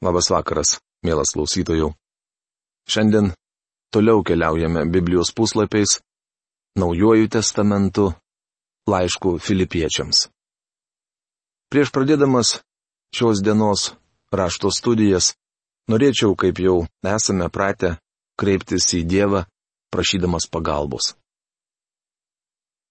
Labas 0.00 0.30
vakaras, 0.32 0.78
mielas 1.04 1.34
klausytojų. 1.36 1.90
Šiandien 2.88 3.34
toliau 3.92 4.22
keliaujame 4.24 4.86
Biblijos 4.88 5.34
puslapiais, 5.36 5.98
Naujuoju 6.78 7.26
testamentu, 7.28 8.12
laišku 8.86 9.38
filipiečiams. 9.42 10.28
Prieš 11.66 11.90
pradėdamas 11.90 12.60
šios 13.10 13.42
dienos 13.42 13.90
rašto 14.30 14.70
studijas, 14.70 15.34
norėčiau, 15.90 16.36
kaip 16.38 16.62
jau 16.62 16.76
esame 17.02 17.50
pratę, 17.50 17.96
kreiptis 18.38 18.86
į 18.94 19.02
Dievą, 19.02 19.42
prašydamas 19.90 20.46
pagalbos. 20.46 21.16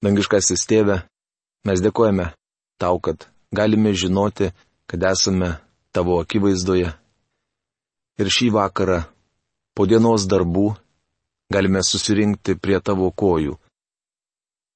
Dangiškasis 0.04 0.68
tėve, 0.68 1.00
mes 1.64 1.80
dėkojame 1.80 2.34
tau, 2.84 3.00
kad 3.00 3.32
galime 3.56 3.96
žinoti, 3.96 4.52
kad 4.92 5.08
esame 5.08 5.56
tavo 5.96 6.20
akivaizdoje. 6.20 6.99
Ir 8.20 8.28
šį 8.28 8.50
vakarą, 8.52 9.04
po 9.76 9.88
dienos 9.88 10.26
darbų, 10.28 10.74
galime 11.52 11.82
susirinkti 11.86 12.58
prie 12.60 12.80
tavo 12.84 13.10
kojų. 13.16 13.56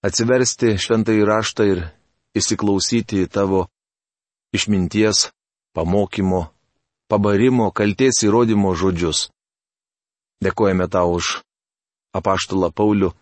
Atsiversti 0.04 0.78
šventai 0.80 1.20
raštą 1.28 1.68
ir 1.68 1.84
įsiklausyti 2.36 3.24
į 3.24 3.30
tavo 3.32 3.66
išminties, 4.56 5.30
pamokymo, 5.76 6.48
pabarimo, 7.12 7.70
kalties 7.76 8.24
įrodymo 8.26 8.74
žodžius. 8.80 9.30
Dėkojame 10.44 10.88
tau 10.92 11.16
už 11.20 11.40
apaštulą 12.16 12.72
Paulių, 12.72 13.14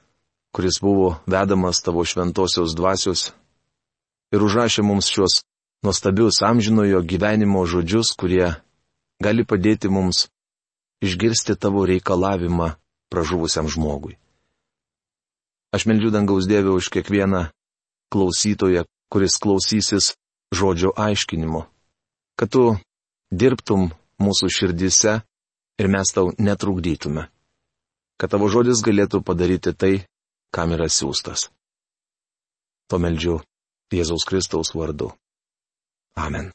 kuris 0.55 0.81
buvo 0.81 1.19
vedamas 1.29 1.81
tavo 1.83 2.05
šventosios 2.05 2.75
dvasios 2.75 3.31
ir 4.31 4.43
užrašė 4.43 4.83
mums 4.83 5.11
šios 5.11 5.41
nuostabius 5.83 6.41
amžinojo 6.45 7.01
gyvenimo 7.03 7.63
žodžius, 7.67 8.13
kurie 8.15 8.55
gali 9.21 9.45
padėti 9.45 9.91
mums 9.91 10.27
išgirsti 11.05 11.55
tavo 11.55 11.85
reikalavimą 11.89 12.73
pražuvusiam 13.11 13.69
žmogui. 13.69 14.17
Aš 15.71 15.87
meldžiu 15.87 16.11
dangaus 16.11 16.47
Dievę 16.49 16.73
už 16.75 16.91
kiekvieną 16.91 17.47
klausytoją, 18.11 18.83
kuris 19.11 19.39
klausysis 19.39 20.15
žodžio 20.51 20.91
aiškinimo, 20.99 21.63
kad 22.35 22.51
tu 22.51 22.63
dirbtum 23.31 23.91
mūsų 24.19 24.51
širdise 24.51 25.21
ir 25.79 25.87
mes 25.87 26.11
tau 26.11 26.33
netrukdytume, 26.35 27.29
kad 28.19 28.31
tavo 28.35 28.51
žodis 28.51 28.83
galėtų 28.83 29.23
padaryti 29.23 29.71
tai, 29.71 29.93
kam 30.51 30.75
yra 30.75 30.91
siūstas. 30.91 31.47
To 32.91 32.99
meldžiu 32.99 33.39
Jėzaus 33.91 34.27
Kristaus 34.27 34.73
vardu. 34.75 35.11
Amen. 36.15 36.51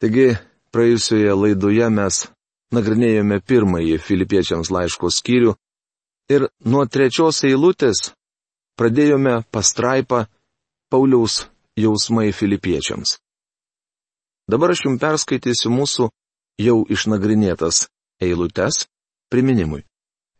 Taigi, 0.00 0.32
praėjusioje 0.74 1.34
laidoje 1.38 1.88
mes 1.94 2.24
nagrinėjome 2.74 3.40
pirmąjį 3.46 3.98
filipiečiams 4.02 4.72
laiško 4.74 5.10
skyrių 5.14 5.54
ir 6.34 6.48
nuo 6.66 6.84
trečios 6.90 7.42
eilutės 7.46 8.10
pradėjome 8.78 9.42
pastraipą 9.54 10.24
Pauliaus 10.90 11.44
jausmai 11.78 12.32
filipiečiams. 12.32 13.18
Dabar 14.50 14.74
aš 14.74 14.84
jums 14.86 15.00
perskaitysiu 15.00 15.72
mūsų 15.72 16.10
jau 16.60 16.76
išnagrinėtas 16.92 17.86
eilutes 18.22 18.84
priminimui 19.32 19.82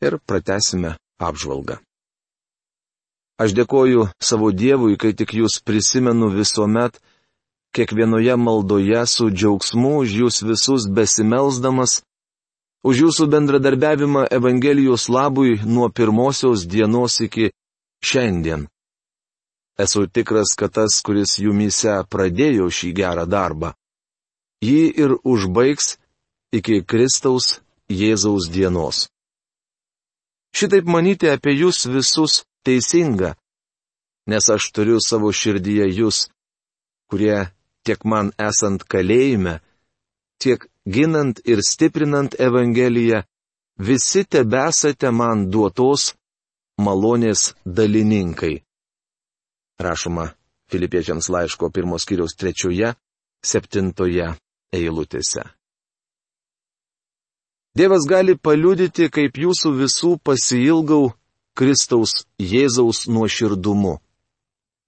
ir 0.04 0.18
pratesime 0.26 0.96
apžvalgą. 1.18 1.78
Aš 3.40 3.54
dėkoju 3.56 4.06
savo 4.22 4.52
Dievui, 4.54 4.94
kai 5.00 5.10
tik 5.18 5.34
jūs 5.34 5.58
prisimenu 5.66 6.28
visuomet, 6.30 7.00
kiekvienoje 7.74 8.36
maldoje 8.36 9.06
su 9.06 9.30
džiaugsmu 9.30 9.96
už 10.02 10.16
jūs 10.20 10.42
visus 10.46 10.86
besimelsdamas, 10.96 12.02
už 12.86 13.00
jūsų 13.04 13.26
bendradarbiavimą 13.32 14.26
Evangelijos 14.38 15.08
labui 15.08 15.58
nuo 15.64 15.88
pirmosios 15.90 16.66
dienos 16.68 17.20
iki 17.26 17.50
šiandien. 18.04 18.68
Esu 19.78 20.06
tikras, 20.06 20.54
kad 20.58 20.70
tas, 20.76 21.00
kuris 21.02 21.38
jumise 21.42 21.96
pradėjo 22.10 22.68
šį 22.70 22.92
gerą 23.00 23.24
darbą, 23.26 23.72
jį 24.62 24.84
ir 25.02 25.16
užbaigs 25.24 25.96
iki 26.54 26.84
Kristaus 26.86 27.58
Jėzaus 27.90 28.46
dienos. 28.54 29.08
Šitaip 30.54 30.86
manyti 30.86 31.26
apie 31.26 31.56
jūs 31.58 31.88
visus 31.90 32.44
teisinga, 32.62 33.34
nes 34.30 34.46
aš 34.54 34.70
turiu 34.70 35.00
savo 35.02 35.32
širdyje 35.34 35.88
jūs, 35.98 36.28
kurie 37.10 37.50
tiek 37.84 38.04
man 38.04 38.32
esant 38.40 38.84
kalėjime, 38.88 39.60
tiek 40.40 40.66
ginant 40.88 41.40
ir 41.44 41.62
stiprinant 41.64 42.36
Evangeliją, 42.40 43.22
visi 43.78 44.24
tebesate 44.24 45.10
man 45.10 45.48
duotos 45.50 46.14
malonės 46.80 47.52
dalininkai. 47.64 48.62
Rašoma 49.80 50.30
Filipiečiams 50.70 51.28
laiško 51.28 51.70
pirmos 51.70 52.06
kiriaus 52.08 52.36
trečioje, 52.38 52.94
septintoje 53.44 54.30
eilutėse. 54.74 55.44
Dievas 57.74 58.06
gali 58.06 58.36
paliudyti, 58.38 59.10
kaip 59.10 59.34
jūsų 59.34 59.74
visų 59.80 60.14
pasilgau 60.22 61.10
Kristaus 61.58 62.22
Jėzaus 62.38 63.04
nuoširdumu. 63.10 63.98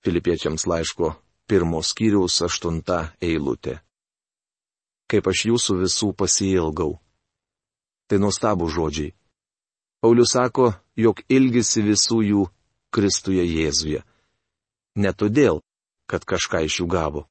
Filipiečiams 0.06 0.68
laiško 0.70 1.16
pirmos 1.48 1.92
skyriaus 1.92 2.40
aštunta 2.46 3.12
eilutė. 3.22 3.78
Kaip 5.10 5.28
aš 5.30 5.44
jūsų 5.50 5.78
visų 5.84 6.10
pasiilgau. 6.18 6.96
Tai 8.06 8.18
nuostabų 8.22 8.68
žodžiai. 8.70 9.14
Paulius 10.02 10.34
sako, 10.34 10.72
jog 10.98 11.22
ilgisi 11.28 11.82
visų 11.82 12.18
jų 12.30 12.42
Kristuje 12.94 13.44
Jėzuje. 13.44 14.02
Ne 14.96 15.12
todėl, 15.12 15.60
kad 16.10 16.24
kažką 16.24 16.62
iš 16.66 16.80
jų 16.80 16.86
gavo. 16.90 17.22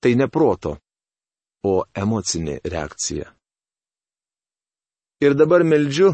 Tai 0.00 0.12
ne 0.14 0.28
proto, 0.30 0.76
o 1.66 1.84
emocinė 1.94 2.60
reakcija. 2.64 3.32
Ir 5.24 5.34
dabar 5.34 5.64
meldžiu, 5.64 6.12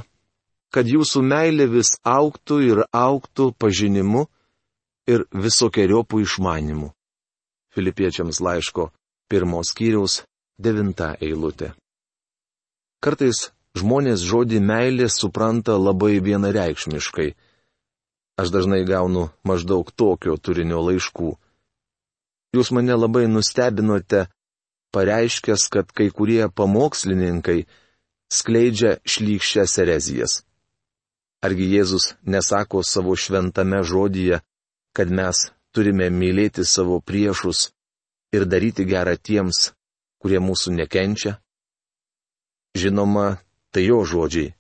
kad 0.73 0.89
jūsų 0.89 1.23
meilė 1.27 1.67
vis 1.69 1.97
auktų 2.07 2.59
ir 2.65 2.83
auktų 2.95 3.51
pažinimu 3.59 4.27
ir 5.11 5.27
visokiojopų 5.35 6.23
išmanimu. 6.23 6.93
Filipiečiams 7.75 8.41
laiško 8.45 8.91
pirmos 9.31 9.73
skyriaus 9.73 10.23
devinta 10.61 11.15
eilutė. 11.21 11.73
Kartais 13.03 13.49
žmonės 13.79 14.25
žodį 14.29 14.61
meilė 14.63 15.09
supranta 15.11 15.79
labai 15.81 16.21
vienareikšmiškai. 16.21 17.33
Aš 18.41 18.53
dažnai 18.55 18.83
gaunu 18.89 19.31
maždaug 19.49 19.89
tokio 19.97 20.37
turinio 20.37 20.83
laiškų. 20.89 21.33
Jūs 22.53 22.71
mane 22.77 22.95
labai 22.97 23.25
nustebinote, 23.33 24.27
pareiškęs, 24.93 25.69
kad 25.73 25.93
kai 25.97 26.11
kurie 26.13 26.45
pamokslininkai 26.53 27.65
skleidžia 28.33 28.99
šlykščias 29.09 29.79
erezijas. 29.85 30.43
Argi 31.43 31.67
Jėzus 31.73 32.13
nesako 32.23 32.85
savo 32.87 33.17
šventame 33.19 33.81
žodyje, 33.83 34.43
kad 34.97 35.11
mes 35.11 35.49
turime 35.73 36.09
mylėti 36.13 36.65
savo 36.69 37.01
priešus 37.01 37.71
ir 38.37 38.45
daryti 38.49 38.85
gerą 38.89 39.17
tiems, 39.17 39.73
kurie 40.21 40.41
mūsų 40.41 40.75
nekenčia? 40.77 41.39
Žinoma, 42.77 43.41
tai 43.73 43.87
jo 43.89 44.03
žodžiai. 44.09 44.53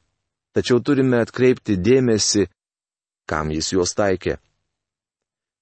Tačiau 0.52 0.82
turime 0.84 1.22
atkreipti 1.24 1.78
dėmesį, 1.80 2.48
kam 3.28 3.52
jis 3.54 3.72
juos 3.72 3.94
taikė. 3.96 4.36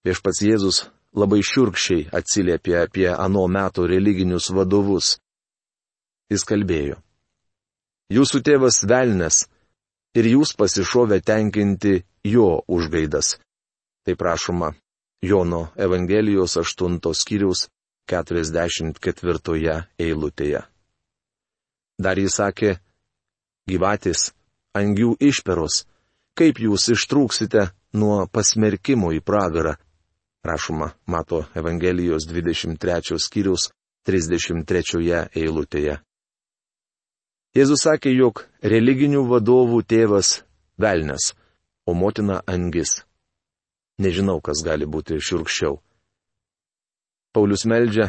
Viešpats 0.07 0.43
Jėzus 0.43 0.81
labai 1.15 1.43
šiurkščiai 1.47 2.09
atsiliepė 2.19 2.75
apie 2.81 3.07
ano 3.13 3.47
meto 3.47 3.87
religinius 3.87 4.51
vadovus. 4.55 5.19
Jis 6.31 6.47
kalbėjo. 6.47 6.99
Jūsų 8.11 8.43
tėvas 8.47 8.83
velnes 8.91 9.45
ir 10.19 10.27
jūs 10.33 10.57
pasišovė 10.59 11.21
tenkinti 11.23 12.01
jo 12.27 12.63
užgaidas. 12.67 13.37
Tai 14.03 14.17
prašoma 14.19 14.73
Jono 15.23 15.69
Evangelijos 15.77 16.57
8 16.57 17.15
skyriaus 17.15 17.69
44 18.09 19.75
eilutėje. 20.01 20.63
Dar 22.01 22.17
jis 22.17 22.39
sakė, 22.41 22.71
gyvatis, 23.69 24.31
angių 24.73 25.19
išperos, 25.21 25.85
kaip 26.33 26.63
jūs 26.65 26.89
ištrūksite 26.95 27.67
nuo 28.01 28.25
pasmerkimo 28.33 29.13
į 29.13 29.21
pragarą, 29.21 29.75
rašoma 30.41 30.95
Mato 31.05 31.45
Evangelijos 31.55 32.25
23 32.25 33.21
skyriaus 33.21 33.69
33 34.09 35.29
eilutėje. 35.37 36.01
Jėzus 37.53 37.85
sakė, 37.85 38.15
jog 38.17 38.47
religinių 38.63 39.27
vadovų 39.29 39.83
tėvas 39.85 40.41
velnes, 40.81 41.35
o 41.85 41.93
motina 41.93 42.41
angis. 42.47 43.03
Nežinau, 44.01 44.41
kas 44.41 44.63
gali 44.65 44.87
būti 44.89 45.19
širkščiau. 45.21 45.77
Paulius 47.37 47.67
meldžia, 47.69 48.09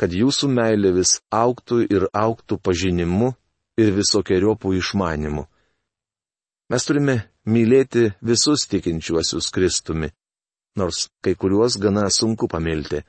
kad 0.00 0.14
jūsų 0.14 0.48
meilė 0.54 0.94
vis 0.96 1.18
auktų 1.34 1.82
ir 1.90 2.06
auktų 2.16 2.60
pažinimu 2.62 3.34
ir 3.80 3.90
visokiojopų 3.96 4.76
išmanimu. 4.78 5.44
Mes 6.70 6.86
turime 6.86 7.16
mylėti 7.44 8.12
visus 8.22 8.68
tikinčiuosius 8.70 9.50
Kristumi, 9.52 10.12
nors 10.78 11.08
kai 11.24 11.34
kuriuos 11.34 11.76
gana 11.82 12.06
sunku 12.08 12.48
pamilti. 12.48 13.02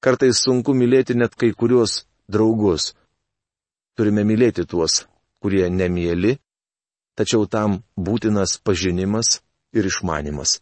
Kartais 0.00 0.40
sunku 0.42 0.74
mylėti 0.74 1.14
net 1.14 1.36
kai 1.36 1.52
kuriuos 1.52 2.04
draugus. 2.30 2.94
Turime 3.98 4.24
mylėti 4.24 4.64
tuos, 4.64 5.04
kurie 5.42 5.66
nemėly, 5.68 6.38
tačiau 7.18 7.46
tam 7.50 7.82
būtinas 7.94 8.56
pažinimas 8.62 9.40
ir 9.74 9.90
išmanimas. 9.90 10.58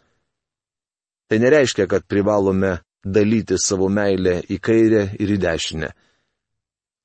Tai 1.27 1.39
nereiškia, 1.43 1.87
kad 1.87 2.07
privalome 2.07 2.79
dalyti 3.05 3.59
savo 3.59 3.89
meilę 3.89 4.41
į 4.51 4.59
kairę 4.63 5.03
ir 5.19 5.33
į 5.35 5.39
dešinę. 5.43 5.91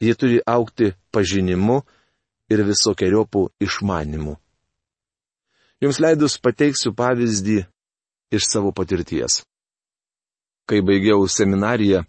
Jie 0.01 0.13
turi 0.17 0.39
aukti 0.45 0.91
pažinimu 1.13 1.81
ir 2.49 2.63
visokiojopų 2.65 3.43
išmanimu. 3.61 4.35
Jums 5.81 5.99
leidus 6.01 6.37
pateiksiu 6.41 6.93
pavyzdį 6.93 7.61
iš 8.33 8.47
savo 8.49 8.71
patirties. 8.73 9.41
Kai 10.69 10.81
baigiau 10.85 11.25
seminariją, 11.27 12.03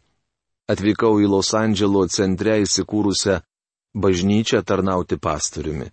atvykau 0.73 1.21
į 1.25 1.29
Los 1.33 1.53
Andželo 1.57 2.05
centre 2.09 2.59
įsikūrusią 2.63 3.41
bažnyčią 3.97 4.63
tarnauti 4.65 5.17
pastoriumi. 5.17 5.89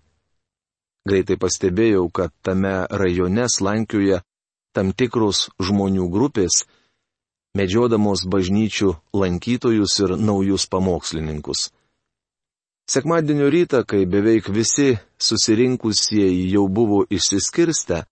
Greitai 1.07 1.39
pastebėjau, 1.39 2.09
kad 2.11 2.33
tame 2.43 2.83
rajone 2.91 3.47
slankioja 3.49 4.19
tam 4.73 4.91
tikros 4.93 5.49
žmonių 5.59 6.07
grupės, 6.13 6.63
medžiodamos 7.57 8.25
bažnyčių 8.29 8.93
lankytojus 9.13 9.99
ir 10.03 10.15
naujus 10.17 10.67
pamokslininkus. 10.69 11.69
Sekmadienio 12.89 13.49
rytą, 13.53 13.83
kai 13.85 14.05
beveik 14.09 14.49
visi 14.49 14.97
susirinkusieji 15.21 16.47
jau 16.49 16.65
buvo 16.67 17.03
išsiskirstę, 17.05 18.05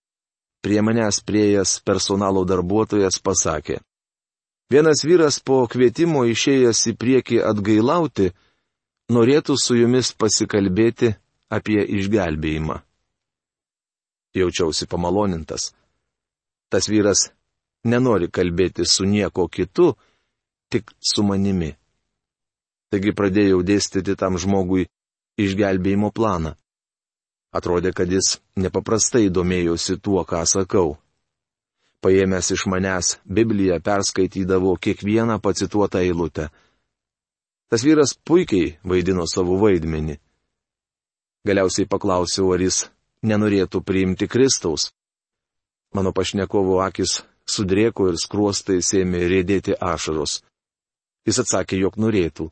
prie 0.62 0.82
manęs 0.82 1.18
priejas 1.26 1.78
personalo 1.82 2.44
darbuotojas 2.46 3.18
pasakė. 3.18 3.80
Vienas 4.70 5.02
vyras 5.02 5.40
po 5.40 5.64
kvietimo 5.66 6.26
išėjęs 6.28 6.82
į 6.90 6.94
priekį 7.00 7.40
atgailauti, 7.50 8.30
norėtų 9.10 9.56
su 9.56 9.78
jumis 9.78 10.12
pasikalbėti 10.12 11.14
apie 11.50 11.80
išgelbėjimą. 11.98 12.76
Jaučiausi 14.36 14.86
pamalonintas 14.86 15.72
tas 16.70 16.88
vyras 16.88 17.28
nenori 17.84 18.28
kalbėti 18.30 18.86
su 18.86 19.06
nieko 19.08 19.48
kitu, 19.48 19.94
tik 20.72 20.90
su 21.00 21.24
manimi. 21.24 21.72
Taigi 22.88 23.12
pradėjau 23.12 23.60
dėstyti 23.64 24.16
tam 24.16 24.38
žmogui 24.40 24.88
išgelbėjimo 25.38 26.10
planą. 26.12 26.54
Atrodė, 27.52 27.92
kad 27.96 28.10
jis 28.12 28.38
nepaprastai 28.60 29.28
domėjosi 29.32 29.96
tuo, 30.00 30.24
ką 30.24 30.44
sakau. 30.48 30.96
Paėmęs 32.04 32.52
iš 32.54 32.66
manęs 32.70 33.16
Bibliją 33.24 33.80
perskaitydavo 33.82 34.76
kiekvieną 34.76 35.40
pacituotą 35.42 36.02
eilutę. 36.04 36.48
Tas 37.68 37.84
vyras 37.84 38.14
puikiai 38.24 38.76
vaidino 38.84 39.26
savo 39.26 39.58
vaidmenį. 39.60 40.18
Galiausiai 41.48 41.88
paklausiau, 41.88 42.52
ar 42.54 42.62
jis 42.62 42.84
nenorėtų 43.24 43.82
priimti 43.84 44.28
Kristaus. 44.28 44.92
Mano 45.96 46.12
pašnekovo 46.12 46.80
akis 46.84 47.22
sudrėko 47.48 48.10
ir 48.10 48.20
skruostai 48.20 48.82
sėmė 48.84 49.24
rėdėti 49.32 49.76
ašaros. 49.80 50.42
Jis 51.26 51.40
atsakė, 51.44 51.78
jog 51.80 51.96
norėtų. 52.00 52.48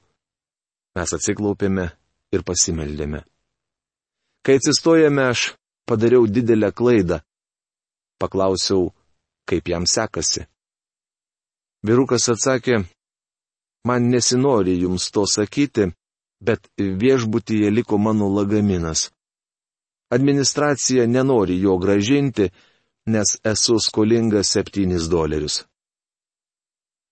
Mes 0.97 1.13
atsiklaupėme 1.13 1.91
ir 2.33 2.45
pasimeldėme. 2.45 3.23
Kai 4.45 4.57
atsistojame, 4.61 5.29
aš 5.33 5.53
padariau 5.89 6.27
didelę 6.27 6.73
klaidą. 6.73 7.21
Paklausiau, 8.21 8.93
kaip 9.49 9.69
jam 9.69 9.85
sekasi. 9.87 10.47
Vyrukas 11.87 12.29
atsakė, 12.33 12.81
man 13.87 14.09
nesinori 14.11 14.79
jums 14.81 15.11
to 15.15 15.27
sakyti, 15.29 15.91
bet 16.41 16.71
viešbutyje 16.79 17.71
liko 17.71 17.99
mano 17.99 18.29
lagaminas. 18.33 19.11
Administracija 20.11 21.07
nenori 21.07 21.59
jo 21.61 21.77
gražinti, 21.83 22.51
nes 23.07 23.39
esu 23.45 23.79
skolingas 23.79 24.51
septynis 24.51 25.07
dolerius. 25.09 25.63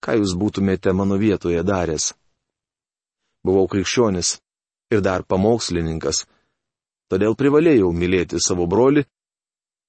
Ką 0.02 0.18
jūs 0.18 0.34
būtumėte 0.36 0.92
mano 0.92 1.16
vietoje 1.16 1.62
daręs? 1.64 2.12
Buvau 3.44 3.68
krikščionis 3.70 4.38
ir 4.92 5.00
dar 5.06 5.24
pamokslininkas, 5.24 6.24
todėl 7.08 7.36
privalėjau 7.38 7.92
mylėti 7.92 8.40
savo 8.42 8.66
brolį, 8.66 9.04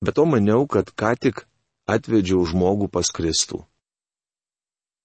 bet 0.06 0.16
to 0.16 0.26
maniau, 0.30 0.68
kad 0.68 0.92
ką 0.94 1.16
tik 1.20 1.46
atvedžiau 1.90 2.46
žmogų 2.46 2.90
pas 2.92 3.10
Kristų. 3.12 3.64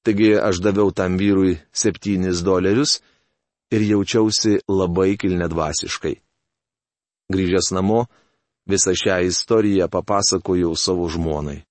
Taigi 0.04 0.32
aš 0.36 0.62
daviau 0.64 0.92
tam 0.96 1.18
vyrui 1.20 1.58
septynis 1.72 2.44
dolerius 2.44 3.00
ir 3.72 3.84
jaučiausi 3.84 4.60
labai 4.68 5.16
kilnedvasiškai. 5.20 6.14
Grįžęs 7.30 7.70
namo, 7.76 8.06
Visą 8.68 8.92
šią 8.94 9.22
istoriją 9.30 9.88
papasakojau 9.88 10.76
savo 10.76 11.08
žmonai. 11.08 11.62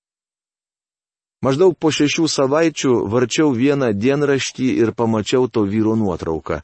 Maždaug 1.40 1.72
po 1.80 1.88
šešių 1.88 2.26
savaičių 2.28 2.92
varčiau 3.08 3.54
vieną 3.56 3.94
dienraštį 3.96 4.66
ir 4.82 4.92
pamačiau 4.92 5.48
to 5.48 5.64
vyro 5.64 5.94
nuotrauką. 5.96 6.60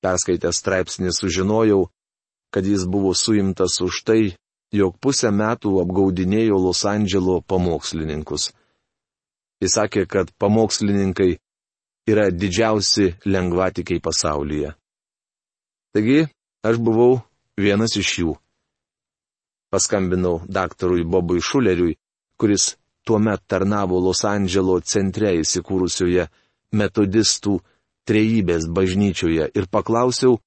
Perskaitęs 0.00 0.60
straipsnį 0.62 1.12
sužinojau, 1.12 1.88
kad 2.54 2.64
jis 2.64 2.86
buvo 2.88 3.12
suimtas 3.12 3.80
už 3.84 4.04
tai, 4.08 4.22
jog 4.72 4.96
pusę 4.96 5.28
metų 5.28 5.82
apgaudinėjo 5.82 6.56
Los 6.64 6.84
Andželo 6.88 7.42
pamokslininkus. 7.44 8.52
Jis 9.60 9.74
sakė, 9.76 10.06
kad 10.08 10.32
pamokslininkai 10.40 11.36
yra 12.08 12.30
didžiausi 12.32 13.18
lengvatikiai 13.28 14.00
pasaulyje. 14.00 14.72
Taigi, 15.92 16.28
aš 16.64 16.80
buvau 16.80 17.20
vienas 17.60 17.96
iš 18.00 18.12
jų. 18.22 18.32
Paskambinau 19.70 20.40
daktarui 20.48 21.04
Bobui 21.04 21.40
Šuleriui, 21.44 21.96
kuris 22.40 22.76
tuo 23.04 23.18
metu 23.18 23.44
tarnavo 23.48 24.00
Los 24.00 24.24
Andželo 24.24 24.78
centre 24.80 25.34
įsikūrusioje 25.40 26.28
metodistų 26.72 27.58
trejybės 28.08 28.68
bažnyčioje 28.72 29.50
ir 29.52 29.68
paklausiau, 29.68 30.38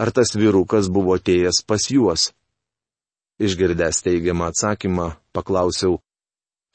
ar 0.00 0.12
tas 0.12 0.34
vyrukas 0.36 0.90
buvo 0.92 1.16
atėjęs 1.16 1.62
pas 1.68 1.88
juos. 1.90 2.32
Išgirdęs 3.40 4.02
teigiamą 4.04 4.50
atsakymą, 4.50 5.12
paklausiau, 5.32 6.00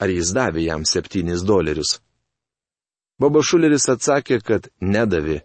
ar 0.00 0.10
jis 0.10 0.32
davė 0.34 0.64
jam 0.64 0.86
septynis 0.88 1.44
dolerius. 1.46 1.98
Bobo 3.20 3.42
Šuleris 3.42 3.86
atsakė, 3.92 4.40
kad 4.42 4.70
nedavė. 4.80 5.42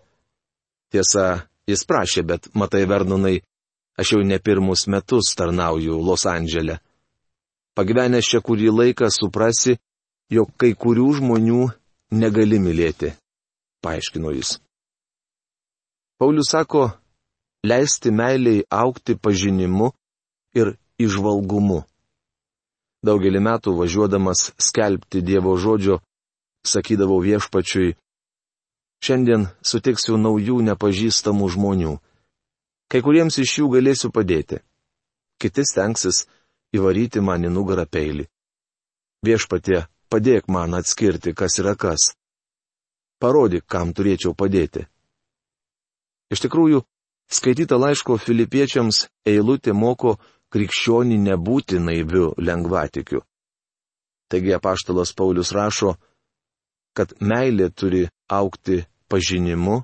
Tiesa, 0.89 1.45
jis 1.69 1.85
prašė, 1.85 2.23
bet 2.25 2.49
matai, 2.57 2.85
Vernonai, 2.89 3.41
Aš 3.99 4.13
jau 4.13 4.21
ne 4.23 4.37
pirmus 4.39 4.87
metus 4.87 5.33
tarnauju 5.35 5.97
Los 6.07 6.23
Andželė. 6.29 6.77
Pagyvenęs 7.75 8.29
čia 8.31 8.39
kurį 8.39 8.71
laiką 8.71 9.09
suprasi, 9.11 9.75
jog 10.31 10.53
kai 10.59 10.71
kurių 10.71 11.07
žmonių 11.19 11.65
negali 12.21 12.59
mylėti, 12.63 13.11
paaiškino 13.83 14.31
jis. 14.37 14.55
Paulius 16.19 16.51
sako, 16.51 16.89
leisti 17.63 18.11
meiliai 18.11 18.63
aukti 18.71 19.15
pažinimu 19.15 19.91
ir 20.55 20.75
išvalgumu. 20.99 21.83
Daugelį 23.03 23.39
metų 23.39 23.75
važiuodamas 23.79 24.49
skelbti 24.59 25.21
Dievo 25.23 25.55
žodžio, 25.55 26.01
sakydavau 26.67 27.19
viešpačiui, 27.23 27.95
šiandien 29.03 29.47
sutiksiu 29.63 30.19
naujų 30.19 30.59
nepažįstamų 30.71 31.47
žmonių. 31.55 31.95
Kai 32.89 33.03
kuriems 33.05 33.37
iš 33.37 33.59
jų 33.59 33.67
galėsiu 33.75 34.09
padėti. 34.09 34.63
Kiti 35.37 35.61
stengsis 35.61 36.23
įvaryti 36.73 37.21
man 37.21 37.45
į 37.45 37.51
nugarą 37.53 37.85
peilį. 37.85 38.25
Viešpatie, 39.25 39.83
padėk 40.09 40.47
man 40.49 40.73
atskirti, 40.73 41.35
kas 41.37 41.59
yra 41.61 41.75
kas. 41.77 42.13
Parodyk, 43.21 43.67
kam 43.69 43.93
turėčiau 43.93 44.33
padėti. 44.33 44.87
Iš 46.33 46.41
tikrųjų, 46.45 46.81
skaityta 47.29 47.77
laiško 47.77 48.17
filipiečiams 48.17 49.05
eilutė 49.27 49.75
moko 49.75 50.15
krikščionį 50.49 51.19
nebūti 51.27 51.77
naiviu 51.83 52.31
lengvatikiu. 52.41 53.21
Taigi 54.29 54.55
apaštalas 54.57 55.13
Paulius 55.13 55.53
rašo, 55.53 55.93
kad 56.97 57.13
meilė 57.21 57.69
turi 57.69 58.07
aukti 58.29 58.81
pažinimu 59.09 59.81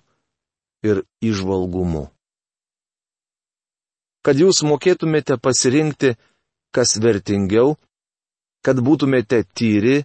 ir 0.85 1.05
išvalgumu 1.21 2.07
kad 4.25 4.39
jūs 4.41 4.63
mokėtumėte 4.65 5.37
pasirinkti, 5.37 6.15
kas 6.73 6.97
vertingiau, 7.01 7.75
kad 8.65 8.81
būtumėte 8.81 9.43
tyri 9.53 9.99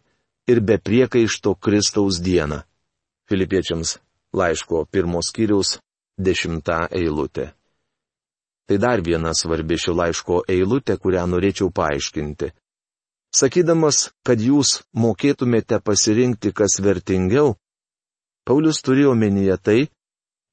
ir 0.50 0.60
be 0.60 0.76
priekaišto 0.76 1.54
Kristaus 1.56 2.20
dieną. 2.20 2.60
Filipiečiams 3.30 3.96
laiško 4.36 4.84
pirmos 4.92 5.30
skyriaus 5.32 5.78
dešimtą 6.20 6.90
eilutę. 6.90 7.54
Tai 8.68 8.76
dar 8.78 9.00
viena 9.02 9.32
svarbi 9.34 9.78
šio 9.80 9.96
laiško 9.98 10.44
eilutė, 10.48 10.98
kurią 11.00 11.24
norėčiau 11.26 11.72
paaiškinti. 11.74 12.52
Sakydamas, 13.34 14.10
kad 14.26 14.42
jūs 14.42 14.82
mokėtumėte 14.94 15.80
pasirinkti, 15.82 16.52
kas 16.52 16.78
vertingiau, 16.82 17.56
Paulius 18.46 18.80
turėjo 18.82 19.14
omenyje 19.14 19.56
tai, 19.62 19.80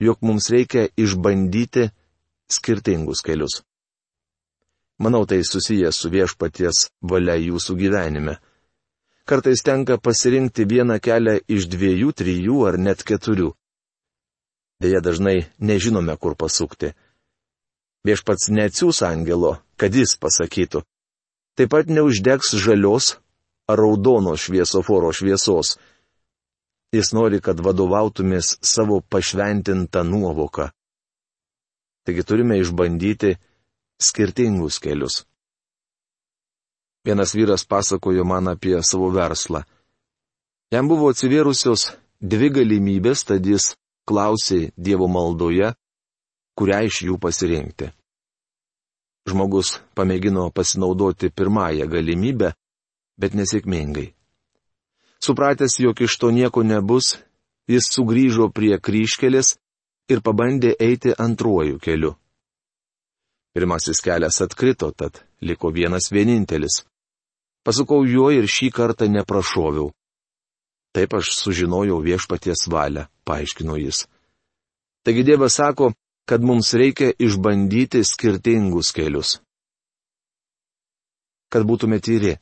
jog 0.01 0.21
mums 0.21 0.50
reikia 0.53 0.88
išbandyti 0.97 1.88
skirtingus 2.51 3.22
kelius. 3.25 3.62
Manau, 5.00 5.25
tai 5.30 5.44
susijęs 5.46 6.00
su 6.01 6.10
viešpaties 6.10 6.88
valia 7.01 7.36
jūsų 7.38 7.75
gyvenime. 7.77 8.38
Kartais 9.27 9.62
tenka 9.62 9.98
pasirinkti 10.00 10.66
vieną 10.66 10.98
kelią 11.04 11.36
iš 11.51 11.68
dviejų, 11.70 12.13
trijų 12.16 12.62
ar 12.70 12.77
net 12.80 13.04
keturių. 13.06 13.51
Deja, 14.82 15.01
dažnai 15.01 15.50
nežinome, 15.60 16.16
kur 16.18 16.38
pasukti. 16.39 16.94
Viešpats 18.08 18.50
neatsiūs 18.54 19.04
angelo, 19.04 19.58
kad 19.75 19.94
jis 19.94 20.16
pasakytų. 20.22 20.84
Taip 21.58 21.74
pat 21.74 21.89
neuždegs 21.92 22.54
žalios 22.62 23.18
ar 23.68 23.82
raudonos 23.82 24.46
šviesoforo 24.48 25.12
šviesos. 25.12 25.75
Jis 26.96 27.12
nori, 27.13 27.42
kad 27.44 27.60
vadovautumės 27.60 28.56
savo 28.63 29.01
pašventintą 29.01 30.06
nuovoką. 30.08 30.72
Taigi 32.08 32.24
turime 32.24 32.56
išbandyti 32.56 33.34
skirtingus 34.00 34.78
kelius. 34.80 35.26
Vienas 37.04 37.34
vyras 37.36 37.66
pasakojo 37.68 38.24
man 38.24 38.48
apie 38.48 38.80
savo 38.84 39.10
verslą. 39.12 39.66
Jam 40.72 40.88
buvo 40.88 41.10
atsivėrusios 41.12 41.90
dvi 42.24 42.50
galimybės, 42.60 43.26
tad 43.28 43.44
jis 43.44 43.74
klausė 44.08 44.72
Dievo 44.80 45.12
maldoje, 45.12 45.74
kurią 46.56 46.80
iš 46.88 47.02
jų 47.10 47.20
pasirinkti. 47.20 47.92
Žmogus 49.28 49.76
pamėgino 49.92 50.48
pasinaudoti 50.56 51.28
pirmąją 51.36 51.92
galimybę, 51.92 52.54
bet 53.20 53.36
nesėkmingai. 53.36 54.14
Supratęs, 55.20 55.82
jog 55.84 56.00
iš 56.08 56.16
to 56.24 56.32
nieko 56.32 56.64
nebus, 56.64 57.18
jis 57.68 57.92
sugrįžo 57.92 58.48
prie 58.56 58.78
kryškelės 58.80 59.58
ir 60.12 60.22
pabandė 60.24 60.74
eiti 60.80 61.14
antruoju 61.14 61.80
keliu. 61.84 62.16
Pirmasis 63.54 64.02
kelias 64.06 64.42
atkrito, 64.42 64.92
tad 64.92 65.24
liko 65.42 65.72
vienas 65.74 66.12
vienintelis. 66.12 66.84
Pasukau 67.66 68.06
juo 68.06 68.30
ir 68.32 68.48
šį 68.48 68.70
kartą 68.72 69.08
neprašoviau. 69.12 69.92
Taip 70.96 71.14
aš 71.20 71.34
sužinojau 71.42 71.98
viešpaties 72.06 72.68
valią, 72.72 73.08
paaiškino 73.28 73.76
jis. 73.82 74.06
Taigi 75.04 75.24
Dievas 75.28 75.58
sako, 75.60 75.92
kad 76.30 76.44
mums 76.44 76.74
reikia 76.74 77.12
išbandyti 77.20 78.04
skirtingus 78.04 78.92
kelius. 78.96 79.38
Kad 81.52 81.64
būtume 81.68 82.00
tyri. 82.04 82.36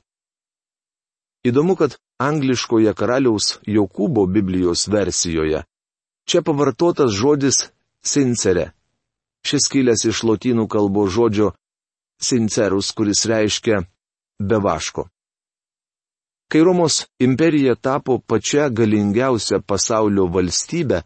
Įdomu, 1.46 1.76
kad 1.78 1.98
angliškoje 2.22 2.94
karaliaus 2.98 3.60
Jokūbo 3.70 4.26
Biblijos 4.26 4.88
versijoje 4.90 5.62
čia 6.26 6.42
pavartotas 6.42 7.12
žodis 7.14 7.70
sincere. 8.02 8.72
Šis 9.46 9.70
kilęs 9.70 10.06
iš 10.10 10.24
lotynų 10.26 10.68
kalbos 10.68 11.14
žodžio 11.14 11.52
sincerus, 12.22 12.92
kuris 12.98 13.26
reiškia 13.30 13.84
bevaško. 14.40 15.06
Kai 16.50 16.62
Romos 16.62 17.06
imperija 17.20 17.76
tapo 17.76 18.20
pačia 18.20 18.70
galingiausia 18.70 19.60
pasaulio 19.62 20.28
valstybė, 20.30 21.02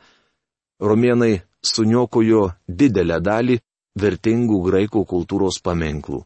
romėnai 0.83 1.41
suniokojo 1.63 2.49
didelę 2.67 3.19
dalį 3.23 3.59
vertingų 3.99 4.59
graikų 4.67 5.05
kultūros 5.07 5.59
paminklų. 5.63 6.23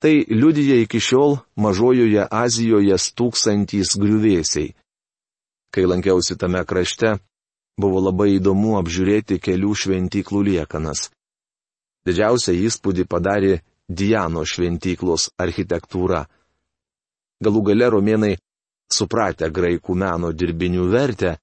Tai 0.00 0.12
liudyja 0.40 0.78
iki 0.80 1.00
šiol 1.02 1.36
mažojoje 1.60 2.24
Azijoje 2.24 2.96
stūksantys 2.96 3.98
griuvėsiai. 4.00 4.70
Kai 5.70 5.84
lankiausi 5.86 6.38
tame 6.40 6.62
krašte, 6.64 7.18
buvo 7.80 8.02
labai 8.04 8.36
įdomu 8.36 8.76
apžiūrėti 8.80 9.40
kelių 9.42 9.72
šventyklų 9.82 10.42
liekanas. 10.50 11.08
Didžiausią 12.06 12.54
įspūdį 12.68 13.06
padarė 13.08 13.60
Diano 13.90 14.44
šventyklos 14.46 15.32
architektūra. 15.40 16.22
Galų 17.42 17.62
gale 17.72 17.88
romėnai, 17.90 18.36
supratę 18.92 19.48
graikų 19.50 19.96
meno 19.98 20.30
dirbinių 20.30 20.86
vertę, 20.92 21.34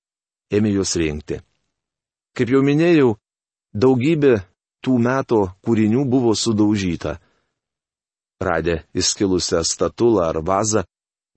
ėmė 0.53 0.71
juos 0.77 0.95
rinkti. 0.95 1.41
Kaip 2.37 2.53
jau 2.53 2.61
minėjau, 2.63 3.17
daugybė 3.73 4.37
tų 4.85 4.97
metų 5.03 5.41
kūrinių 5.65 6.05
buvo 6.07 6.35
sudaužyta. 6.37 7.17
Radę 8.39 8.83
įskilusią 8.95 9.63
statulą 9.65 10.27
ar 10.29 10.39
vazą, 10.45 10.85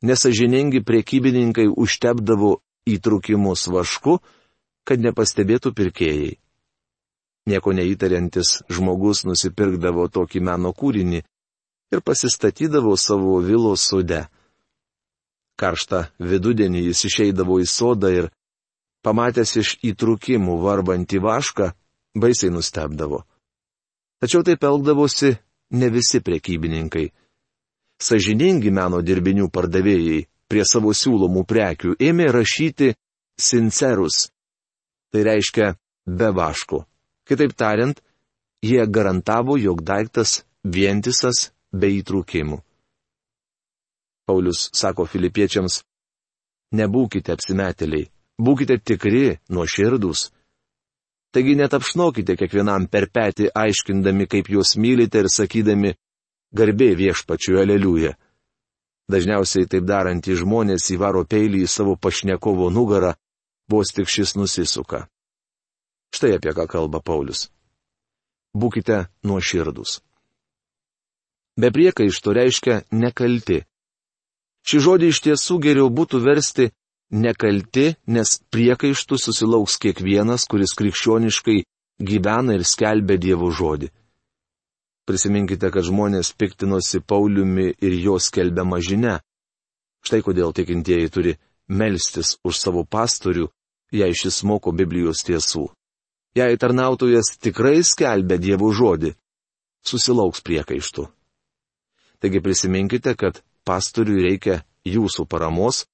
nesažiningi 0.05 0.85
priekybininkai 0.85 1.67
užtepdavo 1.73 2.59
įtrukimus 2.87 3.67
vašku, 3.73 4.21
kad 4.85 5.03
nepastebėtų 5.03 5.73
pirkėjai. 5.77 6.39
Nieko 7.51 7.73
neįtariantis 7.73 8.61
žmogus 8.71 9.25
nusipirkdavo 9.25 10.07
tokį 10.13 10.43
meno 10.45 10.73
kūrinį 10.77 11.23
ir 11.91 12.03
pasistatydavo 12.05 12.97
savo 12.97 13.39
vilos 13.43 13.87
sode. 13.91 14.27
Karštą 15.61 16.05
vidudienį 16.19 16.87
jis 16.89 17.05
išeidavo 17.09 17.59
į 17.61 17.67
sodą 17.69 18.11
ir, 18.15 18.31
pamatęs 19.05 19.57
iš 19.61 19.73
įtrukimų 19.93 20.57
varbantį 20.63 21.21
vašką, 21.25 21.73
baisiai 22.17 22.53
nustebdavo. 22.55 23.25
Tačiau 24.21 24.45
taip 24.45 24.65
elgdavosi 24.65 25.35
ne 25.81 25.89
visi 25.89 26.21
prekybininkai. 26.21 27.07
Sažiningi 28.01 28.73
meno 28.73 29.01
dirbinių 29.05 29.49
pardavėjai 29.53 30.27
prie 30.49 30.65
savo 30.65 30.93
siūlomų 30.97 31.45
prekių 31.49 31.97
ėmė 32.01 32.31
rašyti 32.33 32.95
sincerus. 33.41 34.29
Tai 35.11 35.23
reiškia 35.27 35.75
be 36.07 36.31
vaško. 36.35 36.85
Kitaip 37.27 37.55
tariant, 37.59 38.01
jie 38.63 38.87
garantavo, 38.87 39.57
jog 39.59 39.83
daiktas 39.83 40.43
vientisas 40.65 41.51
be 41.73 41.91
įtrūkimų. 42.01 42.59
Paulius 44.27 44.69
sako 44.77 45.07
filipiečiams, 45.11 45.81
nebūkite 46.79 47.35
apsimetėliai, 47.35 48.11
būkite 48.39 48.79
tikri, 48.79 49.39
nuoširdus. 49.51 50.29
Taigi 51.35 51.55
netapšnokite 51.59 52.37
kiekvienam 52.39 52.87
per 52.91 53.07
petį 53.15 53.51
aiškindami, 53.55 54.27
kaip 54.31 54.51
juos 54.51 54.77
mylite 54.79 55.23
ir 55.23 55.29
sakydami, 55.31 55.95
garbė 56.55 56.91
viešpačiu 56.99 57.61
aleliuja. 57.63 58.17
Dažniausiai 59.11 59.67
taip 59.71 59.87
darantys 59.87 60.43
žmonės 60.43 60.91
įvaro 60.95 61.25
peilį 61.27 61.65
į 61.67 61.71
savo 61.71 61.97
pašnekovo 61.99 62.71
nugarą, 62.75 63.15
vos 63.71 63.95
tik 63.95 64.11
šis 64.11 64.35
nusisuka. 64.37 65.07
Štai 66.15 66.35
apie 66.37 66.53
ką 66.57 66.67
kalba 66.67 67.01
Paulius. 67.01 67.49
Būkite 68.55 69.07
nuoširdus. 69.23 70.01
Be 71.61 71.71
priekaišto 71.71 72.35
reiškia 72.35 72.83
nekalti. 72.91 73.63
Šį 74.67 74.79
žodį 74.87 75.11
iš 75.13 75.21
tiesų 75.27 75.59
geriau 75.63 75.89
būtų 75.91 76.21
versti 76.25 76.71
nekalti, 77.11 77.95
nes 78.07 78.39
priekaištų 78.51 79.19
susilauks 79.19 79.79
kiekvienas, 79.83 80.47
kuris 80.51 80.75
krikščioniškai 80.79 81.63
gyvena 82.01 82.57
ir 82.59 82.65
skelbia 82.67 83.19
Dievo 83.21 83.51
žodį. 83.51 83.91
Prisiminkite, 85.07 85.71
kad 85.75 85.87
žmonės 85.87 86.33
piktinosi 86.39 87.01
Pauliumi 87.03 87.73
ir 87.83 87.95
jo 87.99 88.19
skelbiama 88.19 88.79
žinia. 88.79 89.19
Štai 90.07 90.23
kodėl 90.25 90.55
tikintieji 90.55 91.11
turi 91.13 91.33
melstis 91.69 92.37
už 92.47 92.59
savo 92.59 92.85
pastorių, 92.85 93.49
jei 93.93 94.15
šis 94.15 94.43
moko 94.47 94.73
Biblijos 94.73 95.25
tiesų. 95.27 95.69
Jei 96.39 96.57
tarnautojas 96.57 97.35
tikrai 97.43 97.83
skelbia 97.83 98.39
Dievo 98.39 98.71
žodį, 98.71 99.17
susilauks 99.83 100.45
priekaištų. 100.47 101.09
Taigi 102.21 102.43
prisiminkite, 102.45 103.17
kad 103.17 103.41
pastoriui 103.67 104.23
reikia 104.23 104.61
jūsų 104.87 105.27
paramos, 105.27 105.87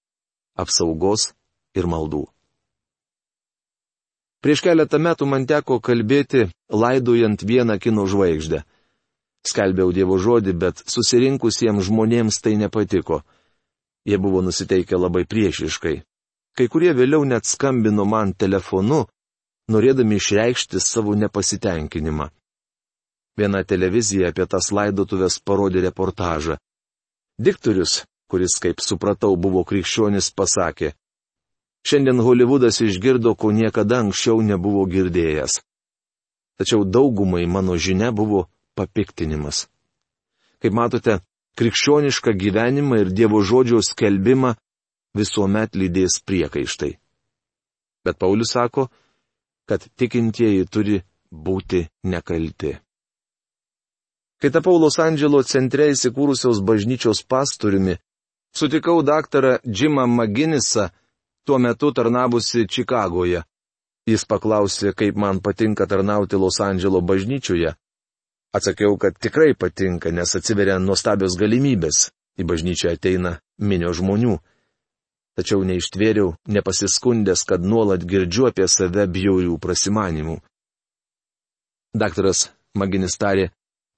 apsaugos 0.59 1.31
ir 1.77 1.89
maldų. 1.89 2.27
Prieš 4.45 4.63
keletą 4.63 4.99
metų 5.03 5.27
man 5.27 5.47
teko 5.49 5.79
kalbėti, 5.81 6.51
laidojant 6.71 7.43
vieną 7.43 7.79
kino 7.83 8.05
žvaigždę. 8.07 8.63
Skelbiau 9.47 9.93
Dievo 9.95 10.19
žodį, 10.19 10.53
bet 10.59 10.83
susirinkusiems 10.91 11.87
žmonėms 11.89 12.43
tai 12.43 12.57
nepatiko. 12.59 13.23
Jie 14.07 14.19
buvo 14.23 14.43
nusiteikę 14.43 14.99
labai 14.99 15.25
priešiškai. 15.27 16.03
Kai 16.57 16.69
kurie 16.73 16.93
vėliau 16.97 17.25
net 17.29 17.45
skambino 17.45 18.07
man 18.09 18.33
telefonu, 18.33 19.05
norėdami 19.73 20.17
išreikšti 20.17 20.81
savo 20.81 21.15
nepasitenkinimą. 21.15 22.31
Viena 23.37 23.61
televizija 23.65 24.31
apie 24.33 24.47
tas 24.49 24.73
laidotuvės 24.73 25.37
parodė 25.45 25.83
reportažą. 25.85 26.57
Diktorius, 27.37 28.07
kuris, 28.33 28.57
kaip 28.63 28.81
supratau, 28.81 29.37
buvo 29.37 29.61
krikščionis, 29.69 30.31
pasakė, 30.33 30.95
Šiandien 31.87 32.19
Hollywoodas 32.19 32.81
išgirdo, 32.83 33.37
ko 33.39 33.53
niekada 33.55 34.01
anksčiau 34.03 34.41
nebuvo 34.43 34.83
girdėjęs. 34.91 35.61
Tačiau 36.59 36.83
daugumai 36.83 37.45
mano 37.47 37.77
žinia 37.79 38.11
buvo 38.11 38.49
papiktinimas. 38.75 39.69
Kaip 40.59 40.75
matote, 40.75 41.21
krikščionišką 41.55 42.35
gyvenimą 42.43 42.99
ir 43.05 43.13
Dievo 43.15 43.39
žodžio 43.39 43.85
skelbimą 43.87 44.57
visuomet 45.17 45.75
lydės 45.75 46.21
priekaištai. 46.27 46.93
Bet 48.05 48.19
Paulius 48.19 48.53
sako, 48.55 48.89
kad 49.67 49.83
tikintieji 49.99 50.67
turi 50.71 51.01
būti 51.33 51.87
nekalti. 52.07 52.77
Kai 54.37 54.51
tapau 54.53 54.77
Los 54.79 54.99
Andželo 55.01 55.41
centre 55.43 55.89
įsikūrusios 55.91 56.61
bažnyčios 56.61 57.23
pastoriumi, 57.25 57.97
sutikau 58.53 59.01
daktarą 59.03 59.57
Jimą 59.65 60.05
Maginisą, 60.07 60.91
tuo 61.47 61.59
metu 61.59 61.93
tarnavusi 61.93 62.67
Čikagoje. 62.69 63.43
Jis 64.07 64.23
paklausė, 64.29 64.93
kaip 64.95 65.17
man 65.19 65.41
patinka 65.43 65.87
tarnauti 65.91 66.39
Los 66.39 66.61
Andželo 66.61 67.01
bažnyčioje. 67.01 67.73
Atsakiau, 68.55 68.95
kad 69.01 69.17
tikrai 69.19 69.55
patinka, 69.59 70.13
nes 70.13 70.37
atsiveria 70.39 70.79
nuostabios 70.79 71.35
galimybės. 71.41 72.11
Į 72.37 72.45
bažnyčią 72.45 72.93
ateina 72.93 73.39
minio 73.59 73.91
žmonių 73.97 74.37
tačiau 75.37 75.65
neištvėriau, 75.69 76.35
nepasiskundęs, 76.49 77.45
kad 77.49 77.65
nuolat 77.65 78.05
girdžiu 78.09 78.49
apie 78.51 78.67
save 78.69 79.07
bjaurių 79.13 79.59
prasimanimų. 79.61 80.41
Daktaras 81.97 82.51
Maginis 82.77 83.17
tarė, 83.17 83.51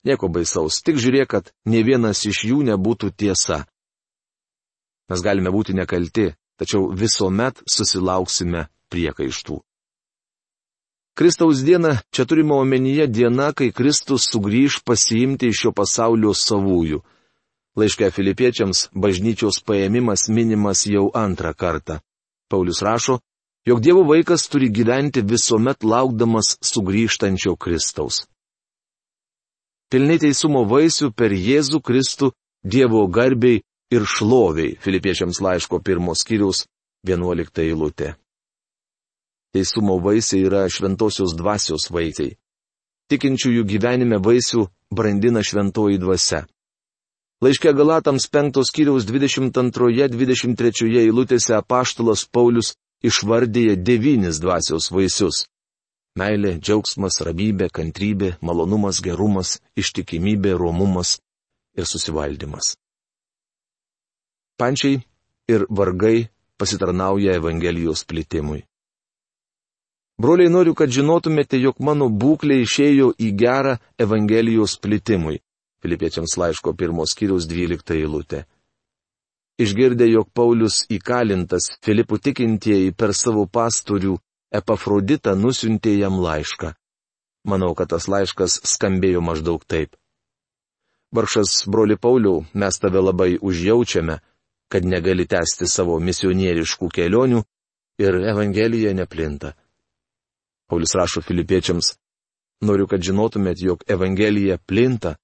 nieko 0.06 0.28
baisaus, 0.30 0.82
tik 0.86 1.00
žiūrėk, 1.02 1.28
kad 1.30 1.50
ne 1.66 1.82
vienas 1.82 2.22
iš 2.28 2.44
jų 2.50 2.62
nebūtų 2.70 3.10
tiesa. 3.18 3.64
Mes 5.10 5.24
galime 5.24 5.50
būti 5.50 5.74
nekalti, 5.74 6.28
tačiau 6.60 6.90
visuomet 6.94 7.62
susilauksime 7.66 8.68
priekaištų. 8.92 9.58
Kristaus 11.18 11.64
diena 11.66 11.96
čia 12.14 12.28
turime 12.30 12.54
omenyje 12.54 13.08
diena, 13.10 13.50
kai 13.50 13.72
Kristus 13.74 14.28
sugrįž 14.30 14.84
pasiimti 14.86 15.50
iš 15.50 15.64
šio 15.64 15.72
pasaulio 15.74 16.30
savųjų. 16.30 17.00
Laiške 17.78 18.10
filipiečiams 18.10 18.88
bažnyčios 18.90 19.60
paėmimas 19.62 20.26
minimas 20.28 20.82
jau 20.90 21.08
antrą 21.14 21.52
kartą. 21.54 22.00
Paulius 22.50 22.82
rašo, 22.82 23.20
jog 23.68 23.80
Dievo 23.84 24.02
vaikas 24.08 24.48
turi 24.50 24.70
gyventi 24.72 25.22
visuomet 25.22 25.84
laukdamas 25.84 26.56
sugrįžtančio 26.64 27.54
Kristaus. 27.56 28.24
Pilni 29.92 30.18
teisumo 30.18 30.64
vaisių 30.68 31.12
per 31.14 31.32
Jėzų 31.32 31.80
Kristų 31.80 32.32
Dievo 32.64 33.06
garbiai 33.06 33.62
ir 33.94 34.04
šloviai 34.04 34.74
Filipiečiams 34.82 35.38
laiško 35.40 35.78
pirmos 35.80 36.24
skyriaus 36.24 36.66
11 37.06 37.62
eilutė. 37.62 38.16
Teisumo 39.54 39.96
vaisiai 40.02 40.44
yra 40.44 40.66
šventosios 40.68 41.32
dvasios 41.38 41.88
vaisiai. 41.94 42.34
Tikinčiųjų 43.08 43.64
gyvenime 43.64 44.18
vaisių 44.20 44.66
brandina 44.92 45.40
šventoji 45.40 45.96
dvasia. 46.02 46.44
Laiške 47.38 47.70
Galatams 47.72 48.24
5 48.34 48.64
skyriaus 48.66 49.04
22-23 49.06 50.96
eilutėse 51.04 51.54
apaštalas 51.54 52.24
Paulius 52.26 52.72
išvardyja 53.06 53.76
devynis 53.78 54.40
dvasios 54.42 54.90
vaisius- 54.90 55.44
meilė, 56.18 56.56
džiaugsmas, 56.58 57.20
ramybė, 57.22 57.70
kantrybė, 57.70 58.32
malonumas, 58.42 58.98
gerumas, 58.98 59.60
ištikimybė, 59.78 60.58
romumas 60.58 61.20
ir 61.78 61.86
susivaldymas. 61.86 62.74
Pančiai 64.58 64.98
ir 65.46 65.66
vargai 65.70 66.28
pasitarnauja 66.58 67.38
Evangelijos 67.38 68.02
plitimui. 68.02 68.64
Broliai 70.18 70.50
noriu, 70.50 70.74
kad 70.74 70.90
žinotumėte, 70.90 71.62
jog 71.62 71.78
mano 71.78 72.10
būklė 72.10 72.64
išėjo 72.66 73.12
į 73.14 73.30
gerą 73.38 73.78
Evangelijos 73.96 74.74
plitimui. 74.82 75.38
Filipiečiams 75.82 76.36
laiško 76.40 76.74
pirmos 76.74 77.12
skyriaus 77.14 77.46
12 77.46 77.94
eilutė. 77.94 78.44
Išgirdę, 79.58 80.06
jog 80.06 80.30
Paulius 80.34 80.84
įkalintas, 80.90 81.72
Filipų 81.82 82.18
tikintieji 82.22 82.94
per 82.94 83.14
savo 83.14 83.46
pastorių 83.46 84.16
Epafroditą 84.54 85.34
nusintė 85.36 85.96
jam 85.98 86.20
laišką. 86.22 86.72
Manau, 87.50 87.74
kad 87.74 87.90
tas 87.92 88.08
laiškas 88.08 88.60
skambėjo 88.66 89.20
maždaug 89.24 89.64
taip. 89.66 89.96
Varšas 91.14 91.64
broli 91.66 91.96
Pauliau, 91.96 92.44
mes 92.54 92.78
tave 92.78 93.00
labai 93.00 93.38
užjaučiame, 93.40 94.18
kad 94.68 94.84
negali 94.84 95.24
tęsti 95.26 95.66
savo 95.66 95.96
misionieriškų 96.00 96.88
kelionių 96.92 97.42
ir 98.02 98.18
Evangelija 98.32 98.92
neplinta. 98.94 99.54
Paulius 100.68 100.92
rašo 100.94 101.22
filipiečiams, 101.24 101.94
noriu, 102.60 102.86
kad 102.86 103.00
žinotumėt, 103.00 103.62
jog 103.64 103.84
Evangelija 103.88 104.58
plinta, 104.58 105.16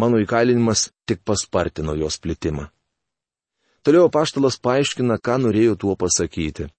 mano 0.00 0.20
įkalinimas 0.22 0.90
tik 1.06 1.22
paspartino 1.24 1.94
jos 1.98 2.18
plitimą. 2.18 2.68
Toliau 3.84 4.08
paštalas 4.08 4.56
paaiškina, 4.64 5.18
ką 5.20 5.36
norėjo 5.44 5.76
tuo 5.76 5.94
pasakyti. 5.96 6.70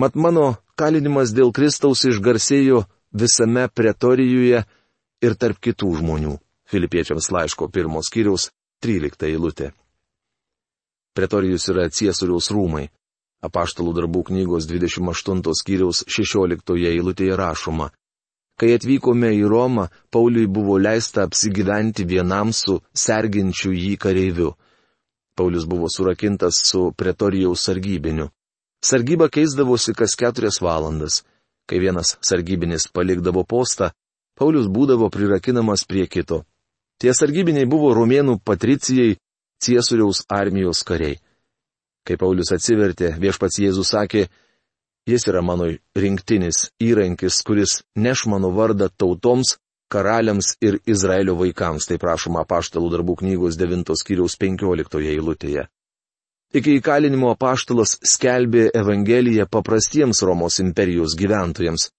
Mat 0.00 0.16
mano 0.16 0.56
kalinimas 0.80 1.34
dėl 1.36 1.52
Kristaus 1.54 2.02
išgarsėjo 2.08 2.84
visame 3.12 3.68
pretorijoje 3.68 4.64
ir 5.22 5.36
tarp 5.36 5.60
kitų 5.62 5.92
žmonių. 6.00 6.38
Filipiečiams 6.70 7.30
laiško 7.34 7.68
pirmos 7.68 8.10
skyriaus 8.10 8.50
13 8.82 9.26
eilutė. 9.28 9.72
Pretorijus 11.14 11.66
yra 11.72 11.88
Ciesoriaus 11.90 12.50
rūmai. 12.54 12.88
Apaštalų 13.42 13.94
darbų 13.96 14.22
knygos 14.30 14.68
28 14.70 15.54
skyriaus 15.60 16.04
16 16.06 16.76
eilutėje 16.92 17.36
rašoma. 17.36 17.90
Kai 18.60 18.74
atvykome 18.76 19.30
į 19.38 19.46
Romą, 19.48 19.86
Pauliui 20.12 20.44
buvo 20.44 20.76
leista 20.76 21.22
apsigyventi 21.24 22.04
vienam 22.04 22.50
su 22.52 22.74
serginčiu 22.92 23.72
jį 23.72 23.94
kareiviu. 23.96 24.50
Paulius 25.32 25.64
buvo 25.64 25.88
surakintas 25.88 26.58
su 26.68 26.90
pretorijaus 26.92 27.64
sargybiniu. 27.64 28.28
Sargyba 28.84 29.30
keisdavosi 29.32 29.94
kas 29.96 30.12
keturias 30.16 30.60
valandas. 30.60 31.22
Kai 31.64 31.80
vienas 31.80 32.18
sargybinis 32.20 32.90
palikdavo 32.92 33.46
postą, 33.48 33.90
Paulius 34.36 34.68
būdavo 34.68 35.08
prirakinamas 35.08 35.86
prie 35.88 36.04
kito. 36.06 36.42
Tie 37.00 37.12
sargybiniai 37.16 37.64
buvo 37.64 37.94
romėnų 37.96 38.38
patricijai, 38.44 39.16
Ciesuriaus 39.60 40.24
armijos 40.28 40.80
kariai. 40.88 41.18
Kai 42.04 42.16
Paulius 42.20 42.52
atsivertė, 42.52 43.14
viešpats 43.20 43.60
Jėzus 43.60 43.92
sakė, 43.92 44.26
Jis 45.08 45.26
yra 45.30 45.40
mano 45.42 45.66
rinktinis 45.96 46.68
įrankis, 46.82 47.40
kuris 47.46 47.80
neš 47.96 48.26
mano 48.28 48.50
vardą 48.52 48.90
tautoms, 48.92 49.56
karaliams 49.90 50.54
ir 50.62 50.78
Izraelio 50.86 51.34
vaikams, 51.40 51.88
tai 51.88 51.98
prašoma 51.98 52.44
apaštalų 52.44 52.90
darbų 52.94 53.16
knygos 53.22 53.58
9 53.58 53.96
skyriaus 53.98 54.36
15 54.38 55.00
eilutėje. 55.14 55.66
Iki 56.50 56.76
įkalinimo 56.80 57.30
apaštalas 57.30 57.96
skelbė 58.12 58.68
Evangeliją 58.74 59.46
paprastiems 59.46 60.22
Romos 60.26 60.58
imperijos 60.62 61.14
gyventojams. 61.18 61.90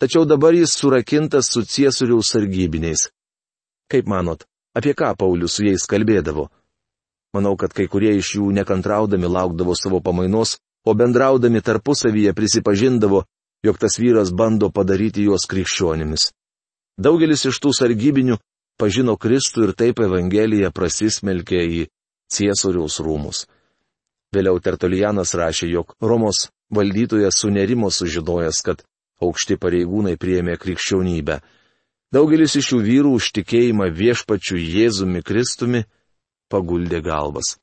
Tačiau 0.00 0.24
dabar 0.24 0.56
jis 0.56 0.72
surakintas 0.74 1.50
su 1.52 1.62
ciesuriaus 1.68 2.32
sargybiniais. 2.32 3.10
Kaip 3.92 4.08
manot, 4.08 4.46
apie 4.74 4.96
ką 4.96 5.12
Paulius 5.20 5.58
su 5.58 5.66
jais 5.66 5.84
kalbėdavo? 5.86 6.48
Manau, 7.36 7.52
kad 7.60 7.72
kai 7.76 7.86
kurie 7.88 8.16
iš 8.16 8.34
jų 8.38 8.48
nekantraudami 8.56 9.28
laukdavo 9.28 9.76
savo 9.76 10.00
pamainos, 10.04 10.56
o 10.84 10.94
bendraudami 10.94 11.60
tarpusavyje 11.60 12.32
prisipažindavo, 12.34 13.24
jog 13.62 13.78
tas 13.78 13.98
vyras 13.98 14.32
bando 14.34 14.70
padaryti 14.70 15.26
juos 15.28 15.46
krikščionimis. 15.50 16.30
Daugelis 16.98 17.46
iš 17.48 17.60
tų 17.62 17.72
sargybinių 17.76 18.38
pažino 18.78 19.16
Kristų 19.16 19.68
ir 19.68 19.74
taip 19.78 20.02
Evangelija 20.02 20.72
prasismelkė 20.74 21.62
į 21.62 21.82
Ciesoriaus 22.32 22.98
rūmus. 23.04 23.46
Vėliau 24.32 24.58
Tertulianas 24.64 25.34
rašė, 25.36 25.68
jog 25.68 25.94
Romos 26.00 26.48
valdytojas 26.72 27.42
sunerimo 27.42 27.90
sužinojęs, 27.92 28.62
kad 28.64 28.84
aukšti 29.22 29.58
pareigūnai 29.60 30.16
priėmė 30.18 30.56
krikščionybę. 30.60 31.40
Daugelis 32.12 32.56
iš 32.58 32.72
šių 32.72 32.78
vyrų 32.88 33.12
už 33.18 33.30
tikėjimą 33.38 33.88
viešpačiu 33.96 34.58
Jėzumi 34.58 35.22
Kristumi 35.24 35.84
paguldė 36.52 37.00
galvas. 37.04 37.56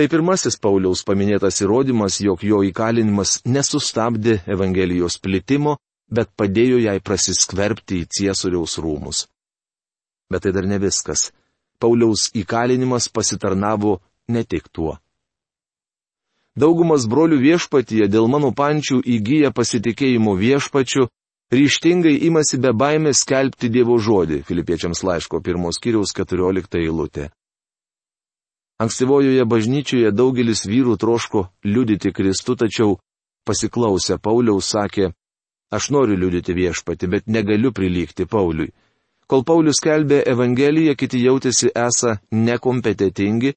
Tai 0.00 0.06
pirmasis 0.08 0.54
Pauliaus 0.56 1.02
paminėtas 1.04 1.58
įrodymas, 1.60 2.14
jog 2.24 2.40
jo 2.40 2.62
įkalinimas 2.64 3.42
nesustabdė 3.44 4.38
Evangelijos 4.48 5.18
plitimo, 5.20 5.74
bet 6.08 6.30
padėjo 6.40 6.78
jai 6.80 6.94
prasiskverbti 7.04 7.98
į 8.00 8.06
Ciesoriaus 8.08 8.78
rūmus. 8.80 9.26
Bet 10.32 10.46
tai 10.46 10.54
dar 10.56 10.64
ne 10.70 10.78
viskas. 10.80 11.26
Pauliaus 11.76 12.30
įkalinimas 12.32 13.10
pasitarnavo 13.12 13.98
ne 14.32 14.40
tik 14.48 14.70
tuo. 14.72 14.94
Daugumas 16.56 17.04
brolių 17.04 17.36
viešpatyje 17.42 18.08
dėl 18.08 18.30
mano 18.32 18.54
pančių 18.56 19.02
įgyja 19.04 19.50
pasitikėjimo 19.52 20.32
viešpačiu, 20.40 21.10
ryštingai 21.52 22.14
imasi 22.30 22.56
be 22.56 22.72
baimės 22.72 23.20
skelbti 23.26 23.68
Dievo 23.68 24.00
žodį, 24.00 24.40
Filipiečiams 24.48 25.04
laiško 25.04 25.42
pirmos 25.44 25.76
kiriaus 25.76 26.16
14 26.16 26.80
eilutė. 26.80 27.28
Ankstyvojoje 28.80 29.44
bažnyčioje 29.44 30.10
daugelis 30.16 30.64
vyrų 30.64 30.96
troško 30.96 31.44
liudyti 31.68 32.14
Kristų, 32.16 32.54
tačiau 32.62 32.94
pasiklausę 33.44 34.16
Pauliaus 34.16 34.70
sakė, 34.72 35.10
aš 35.68 35.90
noriu 35.92 36.16
liudyti 36.16 36.54
viešpati, 36.56 37.08
bet 37.12 37.26
negaliu 37.28 37.74
prilygti 37.76 38.24
Pauliui. 38.24 38.72
Kol 39.28 39.44
Paulius 39.44 39.82
kelbė 39.84 40.22
Evangeliją, 40.26 40.94
kiti 40.96 41.20
jautėsi 41.20 41.68
esą 41.76 42.16
nekompetitingi, 42.32 43.52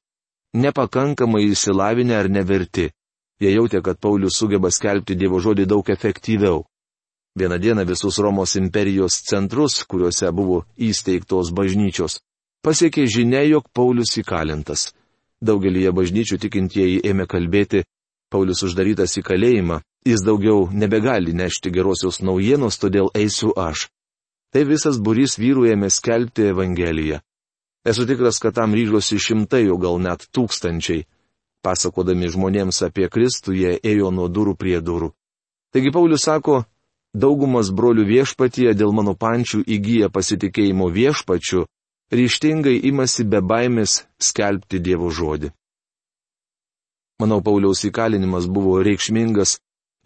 nepakankamai 0.60 1.48
įsilavinę 1.54 2.14
ar 2.18 2.28
neverti. 2.30 2.90
Jie 3.40 3.54
jautė, 3.56 3.80
kad 3.82 3.98
Paulius 3.98 4.36
sugeba 4.38 4.70
skelbti 4.70 5.16
Dievo 5.16 5.40
žodį 5.40 5.66
daug 5.66 5.88
efektyviau. 5.90 6.66
Vieną 7.34 7.58
dieną 7.58 7.86
visus 7.88 8.20
Romos 8.22 8.54
imperijos 8.60 9.16
centrus, 9.26 9.80
kuriuose 9.88 10.30
buvo 10.30 10.60
įsteigtos 10.76 11.50
bažnyčios, 11.50 12.20
pasiekė 12.62 13.08
žinia, 13.10 13.42
jog 13.48 13.72
Paulius 13.74 14.14
įkalintas. 14.20 14.92
Daugelįje 15.44 15.92
bažnyčių 15.92 16.38
tikintieji 16.40 17.02
ėmė 17.04 17.26
kalbėti, 17.28 17.82
Paulius 18.32 18.64
uždarytas 18.66 19.12
į 19.20 19.22
kalėjimą, 19.26 19.76
jis 20.08 20.24
daugiau 20.24 20.68
nebegali 20.72 21.34
nešti 21.36 21.70
gerosios 21.74 22.22
naujienos, 22.24 22.80
todėl 22.80 23.10
eisiu 23.14 23.52
aš. 23.54 23.88
Tai 24.50 24.64
visas 24.66 24.98
burys 24.98 25.36
vyrų 25.38 25.68
ėmė 25.74 25.90
skelbti 25.92 26.48
Evangeliją. 26.50 27.20
Esu 27.84 28.06
tikras, 28.08 28.40
kad 28.40 28.56
tam 28.56 28.72
ryžosi 28.74 29.20
šimtai, 29.20 29.66
o 29.68 29.76
gal 29.76 30.00
net 30.00 30.24
tūkstančiai. 30.32 31.04
Pasakodami 31.64 32.30
žmonėms 32.32 32.80
apie 32.86 33.10
Kristų, 33.12 33.54
jie 33.56 33.76
ėjo 33.76 34.10
nuo 34.14 34.28
durų 34.28 34.56
prie 34.56 34.80
durų. 34.80 35.12
Taigi 35.72 35.92
Paulius 35.92 36.24
sako, 36.24 36.62
daugumas 37.12 37.70
brolių 37.70 38.06
viešpatyje 38.08 38.74
dėl 38.74 38.92
mano 38.96 39.14
pančių 39.14 39.62
įgyja 39.76 40.08
pasitikėjimo 40.12 40.88
viešpačiu, 40.92 41.66
ryštingai 42.14 42.78
imasi 42.90 43.26
be 43.26 43.40
baimės 43.42 44.04
skelbti 44.22 44.80
Dievo 44.80 45.10
žodį. 45.10 45.50
Manau, 47.22 47.40
Pauliaus 47.46 47.84
įkalinimas 47.88 48.48
buvo 48.50 48.80
reikšmingas 48.82 49.58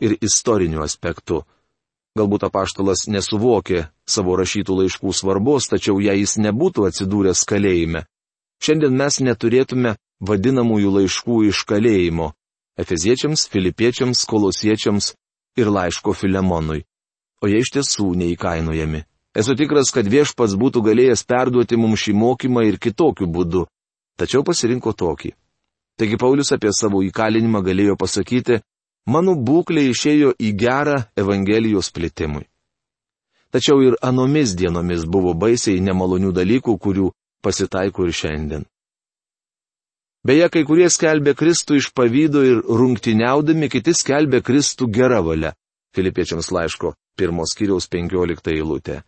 ir 0.04 0.16
istoriniu 0.24 0.82
aspektu. 0.84 1.42
Galbūt 2.18 2.48
apaštalas 2.48 3.06
nesuvokė 3.12 3.86
savo 4.08 4.36
rašytų 4.40 4.80
laiškų 4.82 5.14
svarbos, 5.14 5.70
tačiau 5.70 6.00
jei 6.02 6.20
jis 6.24 6.36
nebūtų 6.42 6.88
atsidūręs 6.88 7.44
kalėjime, 7.48 8.04
šiandien 8.64 8.96
mes 8.98 9.20
neturėtume 9.22 9.96
vadinamųjų 10.20 10.94
laiškų 10.98 11.40
iš 11.52 11.64
kalėjimo- 11.68 12.32
Efeziečiams, 12.82 13.48
Filipiečiams, 13.52 14.24
Kolosiečiams 14.26 15.14
ir 15.58 15.70
laiško 15.70 16.14
Filemonui 16.14 16.84
o 17.42 17.48
jie 17.50 17.62
iš 17.62 17.72
tiesų 17.76 18.12
neįkainojami. 18.18 19.04
Esu 19.36 19.54
tikras, 19.58 19.90
kad 19.92 20.08
viešpats 20.08 20.56
būtų 20.56 20.82
galėjęs 20.86 21.24
perduoti 21.28 21.76
mums 21.76 22.00
šį 22.04 22.14
mokymą 22.16 22.64
ir 22.68 22.78
kitokiu 22.80 23.28
būdu, 23.28 23.66
tačiau 24.16 24.44
pasirinko 24.44 24.94
tokį. 24.96 25.34
Taigi 25.98 26.16
Paulius 26.16 26.52
apie 26.54 26.72
savo 26.72 27.02
įkalinimą 27.02 27.60
galėjo 27.66 27.96
pasakyti, 27.98 28.60
mano 29.06 29.34
būklė 29.34 29.88
išėjo 29.90 30.32
į 30.38 30.52
gerą 30.54 31.02
Evangelijos 31.18 31.90
plitimui. 31.90 32.46
Tačiau 33.50 33.80
ir 33.82 33.96
anomis 34.04 34.54
dienomis 34.54 35.04
buvo 35.08 35.34
baisiai 35.34 35.80
nemalonių 35.80 36.32
dalykų, 36.36 36.76
kurių 36.78 37.10
pasitaiko 37.42 38.06
ir 38.06 38.12
šiandien. 38.12 38.66
Beje, 40.28 40.48
kai 40.52 40.64
kurie 40.68 40.88
skelbė 40.92 41.32
Kristų 41.38 41.78
iš 41.78 41.92
pavydo 41.96 42.42
ir 42.44 42.60
rungtiniaudami, 42.60 43.70
kiti 43.72 43.94
skelbė 43.96 44.42
Kristų 44.44 44.90
gerą 44.92 45.22
valią. 45.24 45.54
Filipiečiams 45.96 46.50
laiško 46.52 46.92
pirmos 47.18 47.54
kiriaus 47.56 47.88
15 47.90 48.52
eilutė. 48.52 49.00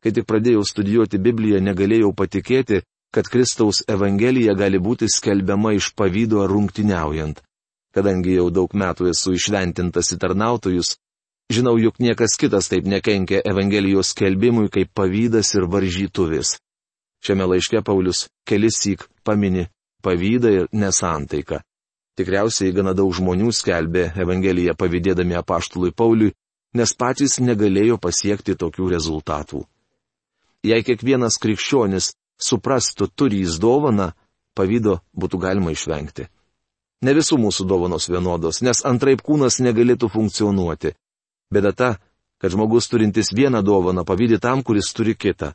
Kai 0.00 0.12
tik 0.16 0.24
pradėjau 0.28 0.62
studijuoti 0.64 1.20
Bibliją, 1.20 1.60
negalėjau 1.60 2.14
patikėti, 2.16 2.80
kad 3.12 3.28
Kristaus 3.28 3.82
Evangelija 3.88 4.54
gali 4.56 4.78
būti 4.80 5.08
skelbiama 5.10 5.74
iš 5.76 5.90
pavydo 5.98 6.40
ar 6.44 6.50
rungtiniaujant. 6.52 7.42
Kadangi 7.94 8.36
jau 8.36 8.48
daug 8.54 8.72
metų 8.72 9.10
esu 9.10 9.34
išventintas 9.34 10.12
į 10.14 10.20
tarnautojus, 10.22 10.94
žinau, 11.50 11.74
juk 11.76 11.98
niekas 11.98 12.36
kitas 12.38 12.70
taip 12.70 12.86
nekenkia 12.86 13.42
Evangelijos 13.44 14.12
skelbimui 14.14 14.70
kaip 14.70 14.92
pavydas 14.94 15.50
ir 15.58 15.66
varžytuvis. 15.66 16.56
Šiame 17.20 17.48
laiške 17.50 17.82
Paulius 17.84 18.28
kelisik 18.48 19.04
pamini 19.26 19.66
pavydą 20.02 20.54
ir 20.54 20.70
nesantaiką. 20.72 21.60
Tikriausiai 22.16 22.72
gana 22.72 22.94
daug 22.96 23.12
žmonių 23.16 23.50
skelbė 23.52 24.10
Evangeliją 24.22 24.76
pavydėdami 24.78 25.36
apaštului 25.42 25.92
Pauliui, 25.92 26.32
nes 26.78 26.94
patys 26.94 27.38
negalėjo 27.42 27.98
pasiekti 27.98 28.56
tokių 28.56 28.88
rezultatų. 28.94 29.64
Jei 30.66 30.84
kiekvienas 30.84 31.38
krikščionis 31.40 32.12
suprastų 32.40 33.08
turys 33.16 33.56
dovaną, 33.60 34.10
pavydo 34.56 35.00
būtų 35.16 35.40
galima 35.40 35.72
išvengti. 35.72 36.26
Ne 37.00 37.14
visų 37.16 37.38
mūsų 37.40 37.64
dovanos 37.64 38.10
vienodos, 38.12 38.60
nes 38.60 38.84
antraip 38.84 39.22
kūnas 39.24 39.60
negalėtų 39.64 40.10
funkcionuoti. 40.12 40.92
Bėda 41.50 41.72
ta, 41.72 41.90
kad 42.40 42.52
žmogus 42.52 42.90
turintis 42.92 43.32
vieną 43.32 43.62
dovaną 43.64 44.04
pavydė 44.04 44.40
tam, 44.40 44.62
kuris 44.62 44.92
turi 44.92 45.16
kitą. 45.16 45.54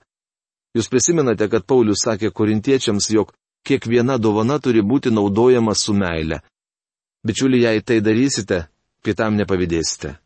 Jūs 0.75 0.89
prisimenate, 0.91 1.47
kad 1.49 1.65
Paulius 1.69 2.01
sakė 2.03 2.33
korintiečiams, 2.33 3.11
jog 3.13 3.31
kiekviena 3.65 4.17
dovana 4.17 4.57
turi 4.59 4.81
būti 4.81 5.13
naudojama 5.13 5.75
su 5.77 5.93
meile. 5.93 6.41
Bičiuli, 7.25 7.61
jei 7.61 7.81
tai 7.81 8.01
darysite, 8.01 8.65
kitam 9.05 9.37
nepavydėsite. 9.39 10.17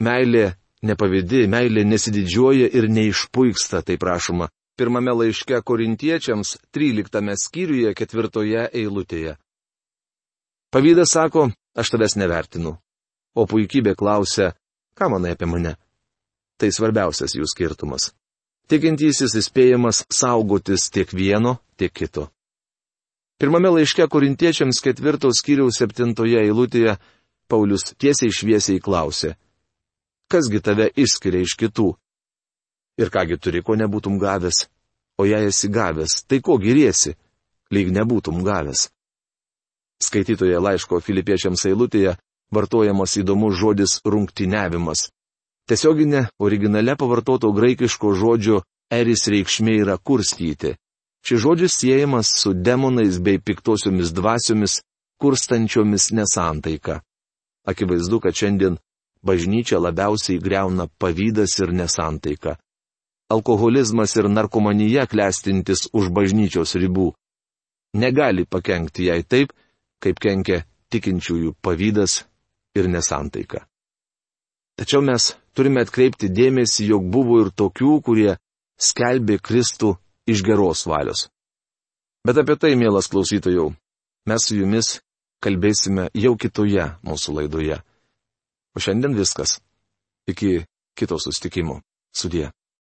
Meilė 0.00 0.54
nepavydi, 0.86 1.46
meilė 1.50 1.84
nesididžiuoja 1.86 2.70
ir 2.78 2.88
neišpuiksta, 2.92 3.82
tai 3.86 3.98
prašoma. 4.00 4.48
Pirmame 4.76 5.14
laiške 5.16 5.58
korintiečiams, 5.64 6.58
13 6.76 7.40
skyriuje, 7.40 7.94
ketvirtoje 7.96 8.66
eilutėje. 8.76 9.36
Pavydas 10.72 11.14
sako, 11.16 11.48
aš 11.78 11.94
tavęs 11.94 12.18
nevertinu. 12.20 12.76
O 13.36 13.46
puikybė 13.48 13.94
klausia, 13.96 14.52
ką 14.96 15.08
manai 15.12 15.32
apie 15.36 15.48
mane? 15.48 15.76
Tai 16.60 16.68
svarbiausias 16.72 17.36
jų 17.36 17.48
skirtumas. 17.48 18.10
Tikintysis 18.68 19.36
įspėjamas 19.38 20.04
saugotis 20.12 20.90
tiek 20.90 21.12
vieno, 21.14 21.58
tiek 21.78 21.92
kito. 21.94 22.26
Pirmame 23.40 23.70
laiške 23.70 24.08
korintiečiams 24.12 24.80
ketvirtos 24.84 25.42
skyriaus 25.42 25.78
septintoje 25.78 26.40
eilutėje 26.40 26.96
Paulius 27.46 27.92
tiesiai 27.94 28.32
šviesiai 28.32 28.80
klausė, 28.82 29.36
kasgi 30.32 30.60
tave 30.60 30.90
išskiria 30.96 31.44
iš 31.44 31.56
kitų. 31.60 31.92
Ir 33.00 33.12
kągi 33.12 33.38
turi, 33.38 33.62
ko 33.62 33.76
nebūtum 33.76 34.18
gavęs. 34.18 34.66
O 35.20 35.24
jei 35.24 35.48
esi 35.48 35.68
gavęs, 35.72 36.24
tai 36.28 36.40
ko 36.44 36.58
giriesi, 36.60 37.14
lyg 37.72 37.92
nebūtum 37.92 38.42
gavęs. 38.44 38.88
Skaitytoje 40.02 40.58
laiško 40.60 41.00
filipiečiams 41.00 41.64
eilutėje 41.68 42.16
vartojamas 42.52 43.16
įdomus 43.16 43.56
žodis 43.56 44.00
rungtyniavimas. 44.04 45.10
Tiesioginė 45.66 46.28
originale 46.38 46.94
pavartoto 47.00 47.50
graikiško 47.56 48.12
žodžio 48.14 48.60
eris 48.92 49.26
reikšmė 49.32 49.80
yra 49.82 49.96
kurstyti. 49.98 50.76
Šis 51.26 51.40
žodis 51.42 51.74
siejamas 51.80 52.30
su 52.40 52.52
demonais 52.54 53.18
bei 53.18 53.40
piktosiomis 53.42 54.12
dvasiomis, 54.14 54.78
kurstančiomis 55.18 56.12
nesantaiką. 56.14 57.00
Akivaizdu, 57.66 58.20
kad 58.20 58.36
šiandien 58.36 58.76
bažnyčią 59.28 59.80
labiausiai 59.82 60.40
greuna 60.46 60.86
pavydas 61.00 61.58
ir 61.62 61.74
nesantaika. 61.80 62.56
Alkoholizmas 63.34 64.14
ir 64.16 64.28
narkomanija 64.30 65.06
klestintis 65.10 65.88
už 65.92 66.12
bažnyčios 66.14 66.76
ribų 66.78 67.10
negali 67.96 68.44
pakengti 68.44 69.08
jai 69.08 69.22
taip, 69.22 69.52
kaip 70.02 70.20
kenkia 70.20 70.64
tikinčiųjų 70.92 71.56
pavydas 71.62 72.20
ir 72.76 72.88
nesantaika. 72.92 73.64
Tačiau 74.76 75.00
mes 75.00 75.32
turime 75.56 75.82
atkreipti 75.86 76.28
dėmesį, 76.28 76.90
jog 76.92 77.08
buvo 77.08 77.40
ir 77.44 77.50
tokių, 77.56 77.94
kurie 78.04 78.36
skelbė 78.76 79.40
Kristų 79.40 79.96
iš 80.28 80.44
geros 80.44 80.84
valios. 80.86 81.26
Bet 82.26 82.36
apie 82.42 82.58
tai, 82.60 82.74
mielas 82.76 83.08
klausytojau, 83.08 83.70
mes 84.28 84.46
su 84.46 84.58
jumis 84.58 84.98
kalbėsime 85.40 86.10
jau 86.14 86.34
kitoje 86.36 86.90
mūsų 87.06 87.38
laidoje. 87.40 87.80
O 88.76 88.80
šiandien 88.80 89.16
viskas. 89.16 89.60
Iki 90.28 90.64
kito 90.98 91.16
sustikimo. 91.18 91.80
Sudie. 92.12 92.50